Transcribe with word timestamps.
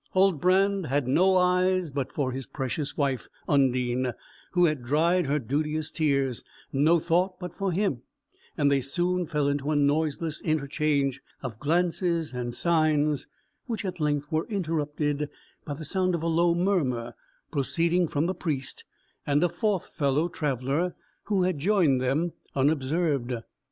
Huldbrand 0.15 0.87
had 0.87 1.07
no 1.07 1.37
eyes 1.37 1.91
but 1.91 2.11
for 2.11 2.31
his 2.31 2.47
precious 2.47 2.97
wife; 2.97 3.27
Undine, 3.47 4.13
who 4.53 4.65
had 4.65 4.81
dried 4.81 5.27
her 5.27 5.37
duteous 5.37 5.91
tears, 5.91 6.43
no 6.73 6.97
thought 6.99 7.39
but 7.39 7.53
for 7.53 7.71
him; 7.71 8.01
and 8.57 8.71
they 8.71 8.81
soon 8.81 9.27
fell 9.27 9.47
into 9.47 9.69
a 9.69 9.75
noiseless 9.75 10.41
interchange 10.41 11.21
of 11.43 11.59
glances 11.59 12.33
and 12.33 12.55
signs, 12.55 13.27
which 13.67 13.85
at 13.85 13.99
length 13.99 14.31
was 14.31 14.47
interrupted 14.49 15.29
by 15.65 15.75
the 15.75 15.85
sound 15.85 16.15
of 16.15 16.23
a 16.23 16.27
low 16.27 16.55
murmur, 16.55 17.13
proceeding 17.51 18.07
from 18.07 18.25
the 18.25 18.33
Priest 18.33 18.83
and 19.27 19.43
a 19.43 19.49
fourth 19.49 19.91
fellow 19.93 20.27
traveller, 20.27 20.95
who 21.25 21.43
had 21.43 21.59
joined 21.59 22.01
them 22.01 22.33
unobserved. 22.55 23.33